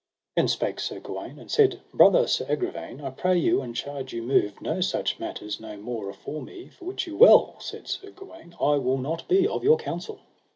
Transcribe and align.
Then 0.35 0.47
spake 0.47 0.79
Sir 0.79 0.99
Gawaine, 0.99 1.37
and 1.37 1.51
said: 1.51 1.79
Brother 1.93 2.25
Sir 2.25 2.45
Agravaine, 2.49 3.01
I 3.05 3.11
pray 3.11 3.37
you 3.37 3.61
and 3.61 3.75
charge 3.75 4.13
you 4.13 4.23
move 4.23 4.59
no 4.59 4.81
such 4.81 5.19
matters 5.19 5.59
no 5.59 5.77
more 5.77 6.09
afore 6.09 6.41
me, 6.41 6.69
for 6.69 6.85
wit 6.85 7.05
you 7.05 7.15
well, 7.15 7.57
said 7.59 7.87
Sir 7.87 8.09
Gawaine, 8.09 8.55
I 8.59 8.77
will 8.77 8.97
not 8.97 9.27
be 9.27 9.47
of 9.47 9.63
your 9.63 9.77
counsel. 9.77 10.19